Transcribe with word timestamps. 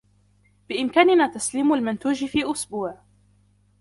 بإمكاننا 0.69 1.27
تسليم 1.27 1.73
المنتوج 1.73 2.25
في 2.25 2.51
أسبوع. 2.51 3.01